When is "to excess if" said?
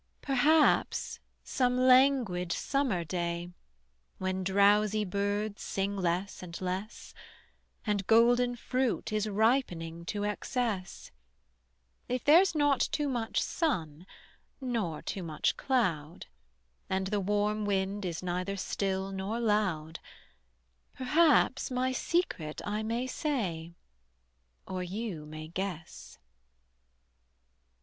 10.05-12.23